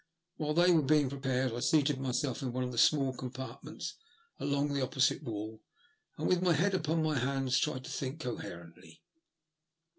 While 0.37 0.55
they 0.55 0.71
were 0.71 0.81
being 0.81 1.09
prepared 1.09 1.53
I 1.53 1.59
seated 1.59 2.01
myself 2.01 2.41
in 2.41 2.51
one 2.53 2.63
of 2.63 2.71
the 2.71 2.77
small 2.79 3.13
compartments 3.13 3.97
along 4.39 4.69
the 4.73 4.81
opposite 4.81 5.21
wall, 5.21 5.61
and 6.17 6.27
with 6.27 6.41
my 6.41 6.53
head 6.53 6.73
upon 6.73 7.03
my 7.03 7.19
hands 7.19 7.59
tried 7.59 7.83
to 7.83 7.91
think 7.91 8.19
coherently. 8.19 9.03